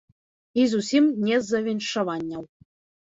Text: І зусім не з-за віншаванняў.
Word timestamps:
І 0.61 0.63
зусім 0.71 1.11
не 1.27 1.37
з-за 1.43 1.59
віншаванняў. 1.69 2.43